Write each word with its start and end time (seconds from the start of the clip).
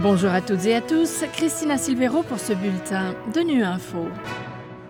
Bonjour 0.00 0.30
à 0.30 0.40
toutes 0.40 0.64
et 0.66 0.76
à 0.76 0.80
tous, 0.80 1.24
Christina 1.32 1.76
Silvero 1.76 2.22
pour 2.22 2.38
ce 2.38 2.52
bulletin 2.52 3.16
de 3.34 3.40
Nu 3.40 3.64
Info. 3.64 4.06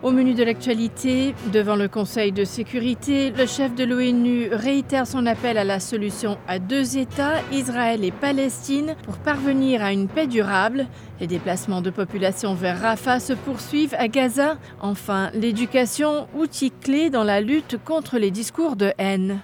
Au 0.02 0.10
menu 0.10 0.34
de 0.34 0.44
l'actualité, 0.44 1.34
devant 1.50 1.76
le 1.76 1.88
Conseil 1.88 2.30
de 2.30 2.44
sécurité, 2.44 3.30
le 3.30 3.46
chef 3.46 3.74
de 3.74 3.84
l'ONU 3.84 4.50
réitère 4.52 5.06
son 5.06 5.24
appel 5.24 5.56
à 5.56 5.64
la 5.64 5.80
solution 5.80 6.36
à 6.46 6.58
deux 6.58 6.98
États, 6.98 7.40
Israël 7.52 8.04
et 8.04 8.10
Palestine, 8.10 8.96
pour 9.04 9.16
parvenir 9.16 9.82
à 9.82 9.94
une 9.94 10.08
paix 10.08 10.26
durable. 10.26 10.86
Les 11.20 11.26
déplacements 11.26 11.80
de 11.80 11.88
population 11.88 12.52
vers 12.52 12.78
Rafah 12.78 13.18
se 13.18 13.32
poursuivent 13.32 13.96
à 13.98 14.08
Gaza. 14.08 14.58
Enfin, 14.82 15.30
l'éducation, 15.32 16.28
outil 16.36 16.70
clé 16.70 17.08
dans 17.08 17.24
la 17.24 17.40
lutte 17.40 17.78
contre 17.82 18.18
les 18.18 18.30
discours 18.30 18.76
de 18.76 18.92
haine. 18.98 19.40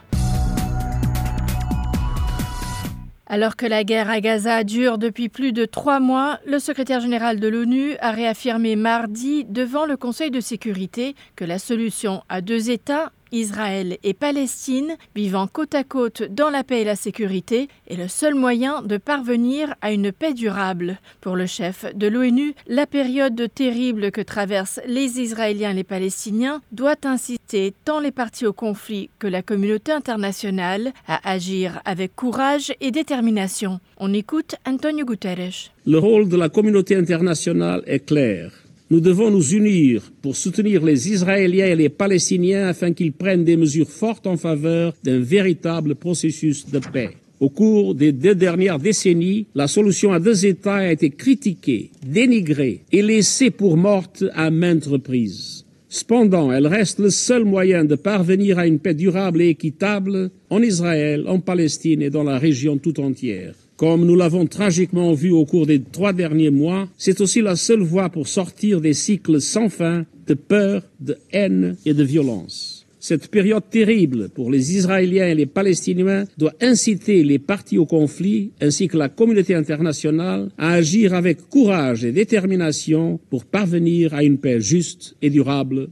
Alors 3.35 3.57
que 3.57 3.66
la 3.66 3.82
guerre 3.82 4.11
à 4.11 4.21
Gaza 4.21 4.62
dure 4.62 4.96
depuis 4.96 5.29
plus 5.29 5.52
de 5.52 5.65
trois 5.65 5.98
mois, 5.98 6.38
le 6.47 6.61
secrétaire 6.61 7.01
général 7.01 7.41
de 7.41 7.48
l'ONU 7.48 7.97
a 7.98 8.12
réaffirmé 8.12 8.77
mardi 8.77 9.45
devant 9.45 9.87
le 9.87 9.97
Conseil 9.97 10.30
de 10.30 10.38
sécurité 10.38 11.16
que 11.34 11.45
la 11.45 11.59
solution 11.59 12.23
à 12.28 12.41
deux 12.41 12.70
États 12.70 13.11
Israël 13.34 13.98
et 14.05 14.15
Palestine, 14.15 14.97
vivant 15.16 15.47
côte 15.47 15.75
à 15.75 15.83
côte 15.83 16.23
dans 16.23 16.51
la 16.51 16.62
paix 16.62 16.83
et 16.83 16.84
la 16.84 16.95
sécurité, 16.95 17.69
est 17.88 17.97
le 17.97 18.09
seul 18.09 18.34
moyen 18.34 18.80
de 18.83 18.97
parvenir 18.97 19.75
à 19.83 19.92
une 19.92 20.12
paix 20.12 20.34
durable. 20.34 20.98
Pour 21.20 21.34
le 21.34 21.47
chef 21.47 21.84
de 21.95 22.06
l'ONU, 22.06 22.55
la 22.69 22.87
période 22.87 23.48
terrible 23.52 24.12
que 24.12 24.20
traversent 24.20 24.80
les 24.87 25.20
Israéliens 25.20 25.73
et 25.73 25.75
les 25.75 25.84
Palestiniens 25.84 26.62
doit 26.73 27.05
inciter 27.05 27.75
tant 27.84 27.98
les 27.98 28.12
partis 28.12 28.47
au 28.47 28.52
conflit 28.52 29.11
que 29.19 29.27
la 29.27 29.42
communauté 29.42 29.92
internationale 29.92 30.92
à 31.09 31.28
agir 31.28 31.80
avec 31.84 32.14
courage 32.14 32.73
et 32.80 32.92
détermination. 32.92 33.80
On 33.97 34.14
écoute 34.14 34.55
Antonio 34.64 35.05
Guterres. 35.05 35.73
Le 35.87 35.98
rôle 35.98 36.28
de 36.28 36.37
la 36.37 36.48
communauté 36.48 36.95
internationale 36.95 37.83
est 37.86 38.06
clair 38.06 38.64
nous 38.90 39.00
devons 39.00 39.30
nous 39.30 39.54
unir 39.54 40.12
pour 40.20 40.36
soutenir 40.36 40.84
les 40.84 41.10
Israéliens 41.10 41.66
et 41.66 41.77
les 41.77 41.88
Palestiniens 41.88 42.68
afin 42.68 42.92
qu'ils 42.92 43.12
prennent 43.12 43.44
des 43.44 43.56
mesures 43.56 43.88
fortes 43.88 44.27
en 44.27 44.36
faveur 44.36 44.94
d'un 45.02 45.20
véritable 45.20 45.94
processus 45.94 46.66
de 46.70 46.78
paix. 46.78 47.10
Au 47.40 47.48
cours 47.48 47.94
des 47.94 48.12
deux 48.12 48.34
dernières 48.34 48.78
décennies, 48.78 49.46
la 49.55 49.68
solution 49.68 50.12
à 50.12 50.20
deux 50.20 50.46
États 50.46 50.77
a 50.77 50.92
été 50.92 51.10
critiquée, 51.10 51.90
dénigrée 52.06 52.82
et 52.92 53.02
laissée 53.02 53.50
pour 53.50 53.77
morte 53.77 54.24
à 54.34 54.50
maintes 54.50 54.86
reprises. 54.86 55.64
Cependant, 55.88 56.52
elle 56.52 56.66
reste 56.66 56.98
le 56.98 57.10
seul 57.10 57.44
moyen 57.44 57.84
de 57.84 57.94
parvenir 57.94 58.58
à 58.58 58.66
une 58.66 58.80
paix 58.80 58.94
durable 58.94 59.40
et 59.40 59.48
équitable 59.48 60.30
en 60.50 60.62
Israël, 60.62 61.24
en 61.27 61.40
Palestine 61.40 62.02
et 62.02 62.10
dans 62.10 62.24
la 62.24 62.38
région 62.38 62.78
tout 62.78 63.00
entière. 63.00 63.55
Comme 63.77 64.06
nous 64.06 64.14
l'avons 64.14 64.47
tragiquement 64.47 65.12
vu 65.14 65.33
au 65.33 65.44
cours 65.44 65.67
des 65.67 65.83
trois 65.83 66.12
derniers 66.12 66.50
mois, 66.50 66.89
c'est 66.97 67.20
aussi 67.20 67.41
la 67.41 67.56
seule 67.56 67.83
voie 67.83 68.08
pour 68.08 68.28
sortir 68.28 68.80
des 68.80 68.94
cycles 68.94 69.41
sans 69.41 69.69
fin 69.69 70.06
de 70.27 70.34
peur, 70.34 70.83
de 71.00 71.17
haine 71.33 71.77
et 71.84 71.92
de 71.92 72.05
violence. 72.05 72.86
Cette 73.00 73.28
période 73.28 73.64
terrible 73.69 74.30
pour 74.30 74.50
les 74.50 74.77
Israéliens 74.77 75.27
et 75.27 75.34
les 75.34 75.45
Palestiniens 75.45 76.25
doit 76.39 76.55
inciter 76.62 77.22
les 77.22 77.39
partis 77.39 77.77
au 77.77 77.84
conflit 77.84 78.52
ainsi 78.62 78.89
que 78.89 78.97
la 78.97 79.11
communauté 79.11 79.55
internationale 79.55 80.48
à 80.56 80.70
agir 80.70 81.12
avec 81.12 81.50
courage 81.50 82.05
et 82.05 82.12
détermination 82.12 83.20
pour 83.28 83.45
parvenir 83.45 84.14
à 84.14 84.25
une 84.25 84.39
paix 84.39 84.61
juste 84.61 85.17
et 85.20 85.28
durable. 85.28 85.89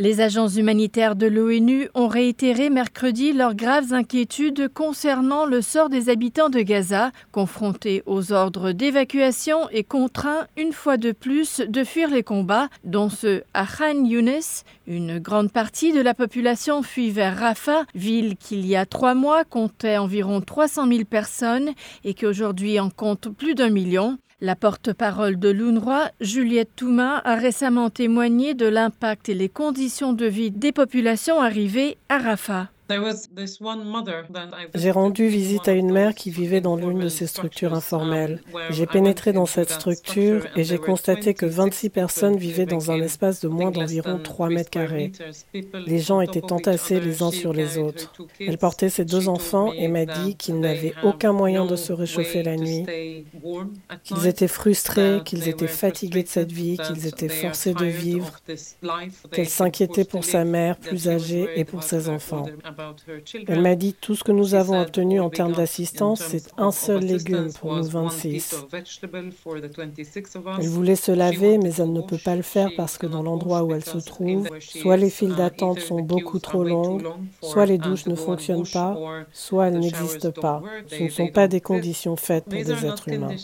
Les 0.00 0.22
agences 0.22 0.56
humanitaires 0.56 1.14
de 1.14 1.26
l'ONU 1.26 1.90
ont 1.94 2.08
réitéré 2.08 2.70
mercredi 2.70 3.34
leurs 3.34 3.54
graves 3.54 3.92
inquiétudes 3.92 4.72
concernant 4.72 5.44
le 5.44 5.60
sort 5.60 5.90
des 5.90 6.08
habitants 6.08 6.48
de 6.48 6.60
Gaza, 6.60 7.12
confrontés 7.32 8.02
aux 8.06 8.32
ordres 8.32 8.72
d'évacuation 8.72 9.68
et 9.68 9.84
contraints 9.84 10.46
une 10.56 10.72
fois 10.72 10.96
de 10.96 11.12
plus 11.12 11.60
de 11.60 11.84
fuir 11.84 12.08
les 12.08 12.22
combats, 12.22 12.70
dont 12.82 13.10
ceux 13.10 13.42
à 13.52 13.66
Khan 13.66 14.06
Younes. 14.06 14.40
Une 14.86 15.18
grande 15.18 15.52
partie 15.52 15.92
de 15.92 16.00
la 16.00 16.14
population 16.14 16.82
fuit 16.82 17.10
vers 17.10 17.36
Rafah, 17.36 17.84
ville 17.94 18.38
qui 18.38 18.54
il 18.58 18.66
y 18.66 18.76
a 18.76 18.86
trois 18.86 19.14
mois 19.14 19.44
comptait 19.44 19.98
environ 19.98 20.40
300 20.40 20.88
000 20.88 21.04
personnes 21.04 21.72
et 22.04 22.14
qui 22.14 22.24
aujourd'hui 22.24 22.80
en 22.80 22.88
compte 22.88 23.28
plus 23.28 23.54
d'un 23.54 23.68
million. 23.68 24.16
La 24.42 24.56
porte-parole 24.56 25.38
de 25.38 25.50
l'UNRWA, 25.50 26.12
Juliette 26.22 26.74
Touma, 26.74 27.20
a 27.26 27.34
récemment 27.34 27.90
témoigné 27.90 28.54
de 28.54 28.64
l'impact 28.64 29.28
et 29.28 29.34
les 29.34 29.50
conditions 29.50 30.14
de 30.14 30.24
vie 30.24 30.50
des 30.50 30.72
populations 30.72 31.42
arrivées 31.42 31.98
à 32.08 32.16
Rafah. 32.16 32.68
J'ai 34.74 34.90
rendu 34.90 35.28
visite 35.28 35.68
à 35.68 35.72
une 35.72 35.92
mère 35.92 36.14
qui 36.14 36.30
vivait 36.30 36.60
dans 36.60 36.76
l'une 36.76 37.00
de 37.00 37.08
ces 37.08 37.26
structures 37.26 37.74
informelles. 37.74 38.40
J'ai 38.70 38.86
pénétré 38.86 39.32
dans 39.32 39.46
cette 39.46 39.70
structure 39.70 40.46
et 40.56 40.64
j'ai 40.64 40.78
constaté 40.78 41.34
que 41.34 41.46
26 41.46 41.90
personnes 41.90 42.36
vivaient 42.36 42.66
dans 42.66 42.90
un 42.90 43.00
espace 43.00 43.40
de 43.40 43.48
moins 43.48 43.70
d'environ 43.70 44.18
3 44.22 44.48
mètres 44.48 44.70
carrés. 44.70 45.12
Les 45.86 45.98
gens 45.98 46.20
étaient 46.20 46.52
entassés 46.52 47.00
les 47.00 47.22
uns 47.22 47.30
sur 47.30 47.52
les 47.52 47.78
autres. 47.78 48.12
Elle 48.40 48.58
portait 48.58 48.88
ses 48.88 49.04
deux 49.04 49.28
enfants 49.28 49.72
et 49.72 49.88
m'a 49.88 50.06
dit 50.06 50.36
qu'ils 50.36 50.60
n'avaient 50.60 50.94
aucun 51.02 51.32
moyen 51.32 51.66
de 51.66 51.76
se 51.76 51.92
réchauffer 51.92 52.42
la 52.42 52.56
nuit, 52.56 52.84
qu'ils 54.04 54.26
étaient 54.26 54.48
frustrés, 54.48 55.20
qu'ils 55.24 55.48
étaient 55.48 55.66
fatigués 55.66 56.22
de 56.22 56.28
cette 56.28 56.52
vie, 56.52 56.76
qu'ils 56.78 57.06
étaient 57.06 57.28
forcés 57.28 57.74
de 57.74 57.86
vivre, 57.86 58.38
qu'elle 59.32 59.48
s'inquiétait 59.48 60.04
pour 60.04 60.24
sa 60.24 60.44
mère 60.44 60.76
plus 60.78 61.08
âgée 61.08 61.48
et 61.56 61.64
pour 61.64 61.82
ses 61.82 62.08
enfants. 62.08 62.46
Elle 63.46 63.62
m'a 63.62 63.74
dit 63.74 63.94
tout 63.94 64.14
ce 64.14 64.24
que 64.24 64.32
nous 64.32 64.54
avons 64.54 64.80
obtenu 64.80 65.20
en 65.20 65.30
termes 65.30 65.52
d'assistance, 65.52 66.22
c'est 66.22 66.50
un 66.56 66.70
seul 66.70 67.04
légume 67.04 67.52
pour 67.52 67.74
nous 67.74 67.84
26. 67.84 68.66
Elle 70.58 70.68
voulait 70.68 70.96
se 70.96 71.12
laver, 71.12 71.58
mais 71.58 71.72
elle 71.74 71.92
ne 71.92 72.00
peut 72.00 72.18
pas 72.22 72.36
le 72.36 72.42
faire 72.42 72.70
parce 72.76 72.98
que 72.98 73.06
dans 73.06 73.22
l'endroit 73.22 73.62
où 73.62 73.74
elle 73.74 73.84
se 73.84 73.98
trouve, 73.98 74.48
soit 74.60 74.96
les 74.96 75.10
files 75.10 75.34
d'attente 75.34 75.80
sont 75.80 76.00
beaucoup 76.00 76.38
trop 76.38 76.64
longues, 76.64 77.06
soit 77.42 77.66
les 77.66 77.78
douches 77.78 78.06
ne 78.06 78.14
fonctionnent 78.14 78.68
pas, 78.72 78.96
soit 79.32 79.68
elles 79.68 79.78
n'existent 79.78 80.32
pas. 80.32 80.62
Ce 80.88 81.02
ne 81.02 81.08
sont 81.08 81.28
pas 81.28 81.48
des 81.48 81.60
conditions 81.60 82.16
faites 82.16 82.44
pour 82.44 82.52
des 82.52 82.86
êtres 82.86 83.08
humains. 83.08 83.36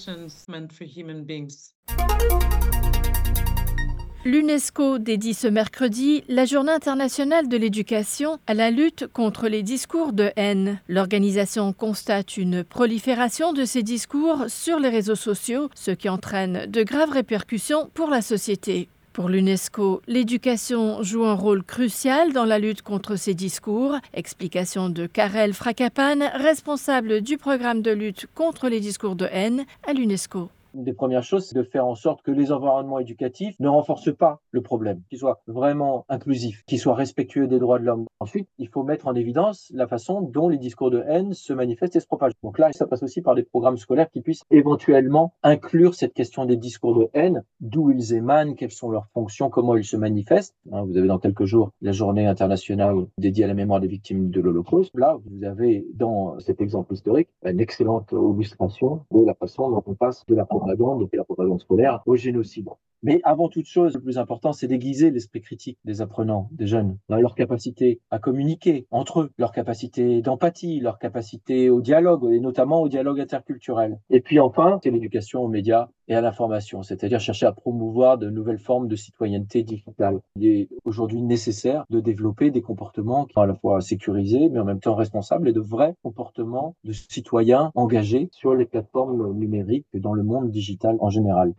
L'UNESCO 4.27 4.99
dédie 4.99 5.35
ce 5.35 5.47
mercredi 5.47 6.25
la 6.27 6.47
Journée 6.47 6.73
internationale 6.73 7.47
de 7.49 7.57
l'éducation 7.57 8.39
à 8.49 8.55
la 8.55 8.73
lutte 8.73 9.07
contre 9.07 9.47
les 9.47 9.63
discours 9.63 10.13
de 10.13 10.33
haine. 10.35 10.81
L'organisation 10.89 11.73
constate 11.73 12.37
une 12.37 12.65
prolifération 12.65 13.53
de 13.53 13.65
ces 13.65 13.85
discours 13.85 14.47
sur 14.49 14.81
les 14.81 14.89
réseaux 14.89 15.15
sociaux, 15.15 15.71
ce 15.77 15.93
qui 15.93 16.09
entraîne 16.09 16.67
de 16.67 16.83
graves 16.83 17.13
répercussions 17.13 17.89
pour 17.95 18.11
la 18.11 18.21
société. 18.21 18.89
Pour 19.13 19.29
l'UNESCO, 19.29 20.03
l'éducation 20.09 21.05
joue 21.05 21.25
un 21.25 21.35
rôle 21.35 21.63
crucial 21.63 22.33
dans 22.33 22.45
la 22.45 22.59
lutte 22.59 22.83
contre 22.83 23.15
ces 23.15 23.35
discours. 23.35 23.95
Explication 24.13 24.89
de 24.89 25.07
Karel 25.07 25.55
Frakapan, 25.55 26.33
responsable 26.35 27.21
du 27.21 27.39
programme 27.39 27.81
de 27.81 27.93
lutte 27.93 28.27
contre 28.35 28.69
les 28.69 28.81
discours 28.81 29.15
de 29.15 29.29
haine 29.31 29.67
à 29.87 29.93
l'UNESCO 29.93 30.51
une 30.77 30.85
des 30.85 30.93
premières 30.93 31.23
choses, 31.23 31.47
c'est 31.47 31.57
de 31.57 31.63
faire 31.63 31.87
en 31.87 31.95
sorte 31.95 32.23
que 32.23 32.31
les 32.31 32.53
environnements 32.53 32.99
éducatifs 32.99 33.59
ne 33.61 33.69
renforcent 33.69 34.15
pas 34.15 34.41
le 34.51 34.61
problème, 34.61 35.03
qu'ils 35.09 35.19
soient 35.19 35.41
vraiment 35.47 36.05
inclusifs, 36.09 36.63
qu'ils 36.67 36.79
soient 36.79 36.95
respectueux 36.95 37.47
des 37.47 37.59
droits 37.59 37.79
de 37.79 37.85
l'homme. 37.85 38.05
Ensuite, 38.21 38.49
il 38.59 38.69
faut 38.69 38.83
mettre 38.83 39.07
en 39.07 39.15
évidence 39.15 39.71
la 39.75 39.87
façon 39.87 40.21
dont 40.21 40.49
les 40.49 40.59
discours 40.59 40.91
de 40.91 41.03
haine 41.07 41.33
se 41.33 41.53
manifestent 41.53 41.97
et 41.97 42.01
se 42.01 42.07
propagent. 42.07 42.35
Donc 42.43 42.59
là, 42.59 42.71
ça 42.73 42.87
passe 42.87 43.03
aussi 43.03 43.23
par 43.23 43.35
des 43.35 43.43
programmes 43.43 43.79
scolaires 43.79 44.11
qui 44.11 44.21
puissent 44.21 44.45
éventuellement 44.51 45.33
inclure 45.43 45.95
cette 45.95 46.13
question 46.13 46.45
des 46.45 46.57
discours 46.57 46.99
de 46.99 47.09
haine, 47.15 47.43
d'où 47.61 47.91
ils 47.91 48.13
émanent, 48.13 48.55
quelles 48.55 48.71
sont 48.71 48.91
leurs 48.91 49.07
fonctions, 49.15 49.49
comment 49.49 49.77
ils 49.77 49.85
se 49.85 49.97
manifestent. 49.97 50.55
Hein, 50.73 50.83
vous 50.83 50.97
avez 50.97 51.09
dans 51.09 51.19
quelques 51.19 51.45
jours 51.45 51.71
la 51.81 51.93
journée 51.93 52.27
internationale 52.27 53.07
dédiée 53.19 53.45
à 53.45 53.49
la 53.49 53.55
mémoire 53.55 53.81
des 53.81 53.89
victimes 53.89 54.31
de 54.31 54.41
l'Holocauste. 54.41 54.91
Là, 54.95 55.17
vous 55.25 55.45
avez 55.45 55.87
dans 55.95 56.39
cet 56.41 56.61
exemple 56.61 56.93
historique 56.93 57.29
une 57.45 57.61
excellente 57.61 58.13
illustration 58.13 59.05
de 59.11 59.25
la 59.25 59.35
façon 59.35 59.71
dont 59.71 59.83
on 59.87 59.95
passe 59.95 60.25
de 60.27 60.35
la 60.35 60.45
propagande, 60.45 60.66
la 60.67 61.25
propagande 61.25 61.61
scolaire, 61.61 62.03
au 62.07 62.17
génocide. 62.17 62.69
Mais 63.03 63.21
avant 63.25 63.49
toute 63.49 63.67
chose, 63.67 63.95
le 63.95 64.01
plus 64.01 64.19
important, 64.19 64.53
c'est 64.53 64.67
d'aiguiser 64.67 65.11
l'esprit 65.11 65.41
critique 65.41 65.79
des 65.85 66.01
apprenants, 66.01 66.49
des 66.53 66.67
jeunes, 66.67 66.99
leur 67.09 67.35
capacité 67.35 68.01
à 68.11 68.19
communiquer 68.19 68.87
entre 68.91 69.21
eux, 69.21 69.31
leur 69.39 69.53
capacité 69.53 70.23
d'empathie, 70.23 70.81
leur 70.81 70.99
capacité 70.99 71.71
au 71.71 71.81
dialogue, 71.81 72.27
et 72.33 72.41
notamment 72.41 72.81
au 72.83 72.89
dialogue 72.89 73.21
interculturel. 73.21 74.01
Et 74.11 74.21
puis 74.21 74.41
enfin, 74.41 74.81
c'est 74.83 74.91
l'éducation 74.91 75.43
aux 75.43 75.49
médias 75.49 75.89
et 76.09 76.15
à 76.15 76.21
l'information, 76.21 76.83
c'est-à-dire 76.83 77.21
chercher 77.21 77.47
à 77.47 77.53
promouvoir 77.53 78.19
de 78.19 78.31
nouvelles 78.31 78.59
formes 78.59 78.89
de 78.89 78.97
citoyenneté 78.97 79.63
digitale. 79.63 80.21
Il 80.37 80.47
est 80.47 80.69
aujourd'hui 80.85 81.23
nécessaire 81.23 81.85
de 81.91 82.01
développer 82.01 82.51
des 82.51 82.63
comportements 82.63 83.25
qui 83.25 83.35
sont 83.35 83.41
à 83.41 83.47
la 83.47 83.55
fois 83.55 83.81
sécurisés, 83.81 84.49
mais 84.49 84.61
en 84.61 84.65
même 84.65 84.81
temps 84.81 84.95
responsables, 84.95 85.49
et 85.49 85.53
de 85.53 85.61
vrais 85.61 85.95
comportements 86.03 86.75
de 86.85 86.93
citoyens 86.93 87.71
engagés 87.75 88.29
sur 88.33 88.55
les 88.55 88.67
plateformes 88.67 89.33
numériques 89.35 89.87
et 89.93 90.01
dans 90.01 90.15
le 90.15 90.23
monde 90.23 90.51
digital 90.51 90.97
en 91.01 91.11
général. 91.11 91.53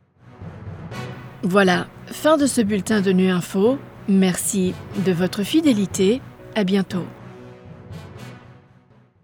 Voilà, 1.44 1.88
fin 2.07 2.38
de 2.38 2.45
ce 2.45 2.61
bulletin 2.61 3.01
de 3.01 3.11
Nu 3.11 3.29
Info. 3.29 3.77
Merci 4.09 4.73
de 5.05 5.11
votre 5.11 5.44
fidélité. 5.44 6.21
À 6.55 6.63
bientôt. 6.63 7.03